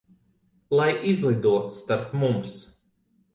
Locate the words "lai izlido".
0.79-1.53